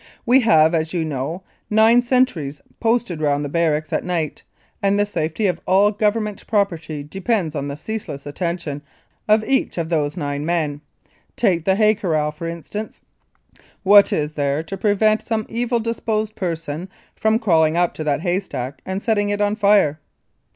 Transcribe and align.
We 0.25 0.39
have, 0.39 0.73
as 0.73 0.93
you 0.95 1.05
know, 1.05 1.43
nine 1.69 2.01
sentries 2.01 2.59
posted 2.79 3.21
round 3.21 3.45
the 3.45 3.49
barracks 3.49 3.93
at 3.93 4.03
night, 4.03 4.41
and 4.81 4.97
the 4.97 5.05
safety 5.05 5.45
of 5.45 5.61
all 5.67 5.91
Government 5.91 6.47
property 6.47 7.03
depends 7.03 7.53
upon 7.53 7.67
the 7.67 7.77
ceaseless 7.77 8.25
attention 8.25 8.81
of 9.27 9.43
each 9.43 9.77
of 9.77 9.89
those 9.89 10.17
nine 10.17 10.43
men. 10.43 10.81
Take 11.35 11.65
the 11.65 11.75
hay 11.75 11.93
corral, 11.93 12.31
for 12.31 12.47
instance; 12.47 13.03
what 13.83 14.11
is 14.11 14.31
there 14.31 14.63
to 14.63 14.75
prevent 14.75 15.21
some 15.21 15.45
evil 15.47 15.79
disposed 15.79 16.35
person 16.35 16.89
from 17.15 17.37
crawling 17.37 17.77
up 17.77 17.93
to 17.93 18.03
that 18.03 18.21
haystack 18.21 18.81
and 18.83 19.03
setting 19.03 19.29
it 19.29 19.39
on 19.39 19.55
fire? 19.55 19.99